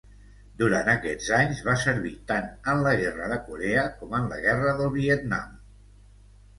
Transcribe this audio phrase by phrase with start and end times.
[0.61, 4.77] Durant aquests anys, va servir tant en la guerra de Corea com en la guerra
[4.83, 5.59] del Vietnam.